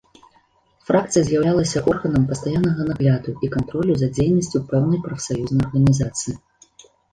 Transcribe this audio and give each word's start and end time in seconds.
Фракцыя 0.87 1.23
з'яўлялася 1.27 1.83
органам 1.93 2.23
пастаяннага 2.31 2.81
нагляду 2.89 3.31
і 3.49 3.51
кантролю 3.57 3.93
за 4.01 4.11
дзейнасцю 4.17 4.65
пэўнай 4.75 4.99
прафсаюзнай 5.07 5.63
арганізацыі. 5.69 6.33